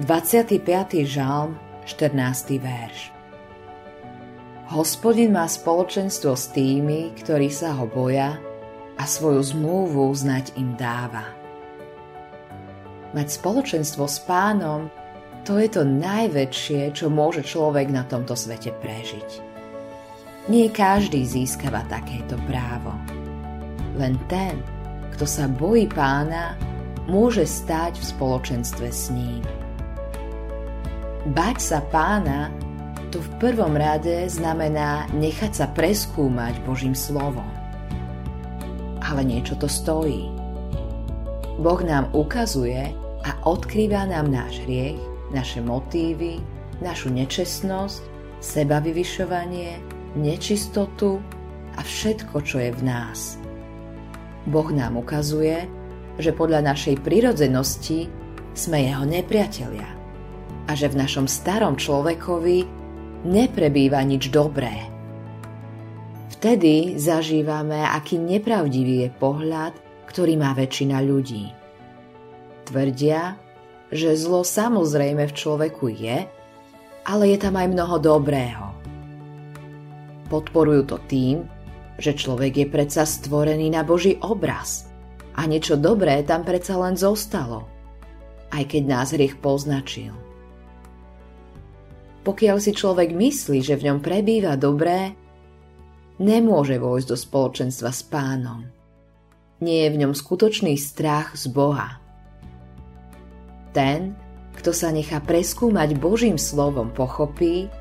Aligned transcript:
25. 0.00 1.04
žalm, 1.04 1.60
14. 1.84 2.56
verš. 2.56 3.12
Hospodin 4.72 5.28
má 5.28 5.44
spoločenstvo 5.44 6.32
s 6.40 6.48
tými, 6.56 7.12
ktorí 7.20 7.52
sa 7.52 7.76
ho 7.76 7.84
boja 7.84 8.40
a 8.96 9.04
svoju 9.04 9.44
zmluvu 9.52 10.08
znať 10.16 10.56
im 10.56 10.72
dáva. 10.80 11.36
Mať 13.12 13.28
spoločenstvo 13.28 14.08
s 14.08 14.24
pánom, 14.24 14.88
to 15.44 15.60
je 15.60 15.68
to 15.68 15.84
najväčšie, 15.84 16.96
čo 16.96 17.12
môže 17.12 17.44
človek 17.44 17.92
na 17.92 18.00
tomto 18.08 18.32
svete 18.32 18.72
prežiť. 18.80 19.30
Nie 20.48 20.72
každý 20.72 21.28
získava 21.28 21.84
takéto 21.92 22.40
právo. 22.48 22.96
Len 24.00 24.16
ten, 24.32 24.64
kto 25.12 25.28
sa 25.28 25.44
bojí 25.44 25.84
pána, 25.92 26.56
môže 27.04 27.44
stať 27.44 28.00
v 28.00 28.04
spoločenstve 28.16 28.88
s 28.88 29.12
ním. 29.12 29.44
Bať 31.20 31.60
sa 31.60 31.84
pána 31.84 32.48
to 33.12 33.20
v 33.20 33.30
prvom 33.36 33.76
rade 33.76 34.24
znamená 34.32 35.04
nechať 35.12 35.52
sa 35.52 35.66
preskúmať 35.68 36.64
Božím 36.64 36.96
slovom. 36.96 37.44
Ale 39.04 39.20
niečo 39.28 39.58
to 39.60 39.68
stojí. 39.68 40.32
Boh 41.60 41.82
nám 41.84 42.08
ukazuje 42.16 42.96
a 43.20 43.30
odkrýva 43.44 44.08
nám 44.08 44.32
náš 44.32 44.64
hriech, 44.64 44.96
naše 45.28 45.60
motívy, 45.60 46.40
našu 46.80 47.12
nečestnosť, 47.12 48.00
seba 48.40 48.80
vyvyšovanie, 48.80 49.76
nečistotu 50.16 51.20
a 51.76 51.84
všetko, 51.84 52.36
čo 52.40 52.64
je 52.64 52.72
v 52.72 52.80
nás. 52.80 53.36
Boh 54.48 54.72
nám 54.72 54.96
ukazuje, 54.96 55.68
že 56.16 56.32
podľa 56.32 56.72
našej 56.72 57.04
prirodzenosti 57.04 58.08
sme 58.56 58.88
jeho 58.88 59.04
nepriatelia 59.04 59.99
a 60.70 60.78
že 60.78 60.86
v 60.86 61.02
našom 61.02 61.26
starom 61.26 61.74
človekovi 61.74 62.62
neprebýva 63.26 64.06
nič 64.06 64.30
dobré. 64.30 64.86
Vtedy 66.38 66.94
zažívame, 66.94 67.82
aký 67.82 68.22
nepravdivý 68.22 69.02
je 69.02 69.10
pohľad, 69.18 69.74
ktorý 70.06 70.38
má 70.38 70.54
väčšina 70.54 71.02
ľudí. 71.02 71.50
Tvrdia, 72.70 73.34
že 73.90 74.14
zlo 74.14 74.46
samozrejme 74.46 75.26
v 75.26 75.34
človeku 75.34 75.90
je, 75.90 76.30
ale 77.02 77.24
je 77.34 77.38
tam 77.42 77.58
aj 77.58 77.66
mnoho 77.66 77.96
dobrého. 77.98 78.70
Podporujú 80.30 80.86
to 80.86 81.02
tým, 81.10 81.42
že 81.98 82.14
človek 82.14 82.62
je 82.62 82.66
predsa 82.70 83.02
stvorený 83.02 83.74
na 83.74 83.82
Boží 83.82 84.22
obraz 84.22 84.86
a 85.34 85.50
niečo 85.50 85.74
dobré 85.74 86.22
tam 86.22 86.46
predsa 86.46 86.78
len 86.78 86.94
zostalo, 86.94 87.66
aj 88.54 88.70
keď 88.70 88.82
nás 88.86 89.10
hriech 89.10 89.34
poznačil. 89.42 90.29
Pokiaľ 92.20 92.56
si 92.60 92.76
človek 92.76 93.16
myslí, 93.16 93.64
že 93.64 93.80
v 93.80 93.90
ňom 93.90 93.98
prebýva 94.04 94.60
dobré, 94.60 95.16
nemôže 96.20 96.76
vojsť 96.76 97.06
do 97.08 97.16
spoločenstva 97.16 97.90
s 97.90 98.02
pánom. 98.04 98.68
Nie 99.64 99.88
je 99.88 99.92
v 99.96 100.00
ňom 100.04 100.12
skutočný 100.12 100.76
strach 100.76 101.32
z 101.36 101.48
Boha. 101.48 102.00
Ten, 103.72 104.16
kto 104.56 104.76
sa 104.76 104.92
nechá 104.92 105.24
preskúmať 105.24 105.96
Božím 105.96 106.36
slovom, 106.36 106.92
pochopí, 106.92 107.72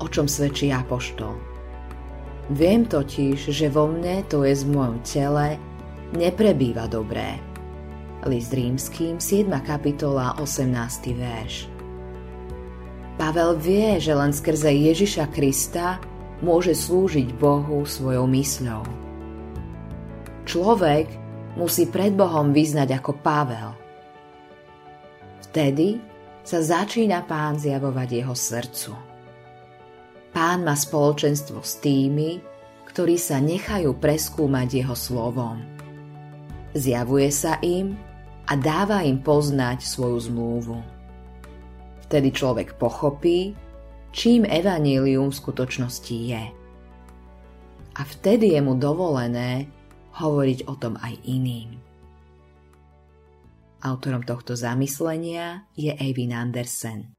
o 0.00 0.06
čom 0.08 0.24
svedčí 0.24 0.72
apoštol. 0.72 1.36
Viem 2.52 2.88
totiž, 2.88 3.48
že 3.48 3.72
vo 3.72 3.88
mne, 3.88 4.24
to 4.28 4.44
je 4.44 4.56
v 4.56 4.72
mojom 4.72 4.98
tele, 5.04 5.56
neprebýva 6.16 6.88
dobré. 6.88 7.40
List 8.28 8.54
rímským, 8.54 9.18
7. 9.18 9.48
kapitola, 9.64 10.36
18. 10.38 10.68
verš. 11.16 11.71
Pavel 13.32 13.56
vie, 13.64 13.96
že 13.96 14.12
len 14.12 14.28
skrze 14.28 14.68
Ježiša 14.68 15.32
Krista 15.32 15.96
môže 16.44 16.76
slúžiť 16.76 17.32
Bohu 17.40 17.80
svojou 17.80 18.28
mysľou. 18.28 18.84
Človek 20.44 21.08
musí 21.56 21.88
pred 21.88 22.12
Bohom 22.12 22.52
vyznať 22.52 22.92
ako 23.00 23.16
Pavel. 23.24 23.72
Vtedy 25.48 25.96
sa 26.44 26.60
začína 26.60 27.24
pán 27.24 27.56
zjavovať 27.56 28.08
jeho 28.20 28.36
srdcu. 28.36 28.92
Pán 30.36 30.68
má 30.68 30.76
spoločenstvo 30.76 31.64
s 31.64 31.80
tými, 31.80 32.36
ktorí 32.84 33.16
sa 33.16 33.40
nechajú 33.40 33.96
preskúmať 33.96 34.84
jeho 34.84 34.92
slovom. 34.92 35.56
Zjavuje 36.76 37.32
sa 37.32 37.56
im 37.64 37.96
a 38.44 38.52
dáva 38.60 39.08
im 39.08 39.24
poznať 39.24 39.88
svoju 39.88 40.20
zmluvu. 40.20 41.01
Vtedy 42.12 42.28
človek 42.28 42.76
pochopí, 42.76 43.56
čím 44.12 44.44
evanílium 44.44 45.32
v 45.32 45.38
skutočnosti 45.40 46.12
je. 46.12 46.44
A 47.96 48.00
vtedy 48.04 48.52
je 48.52 48.60
mu 48.60 48.76
dovolené 48.76 49.64
hovoriť 50.20 50.68
o 50.68 50.76
tom 50.76 51.00
aj 51.00 51.16
iným. 51.24 51.72
Autorom 53.80 54.28
tohto 54.28 54.52
zamyslenia 54.52 55.64
je 55.72 55.88
Eivin 55.88 56.36
Andersen. 56.36 57.16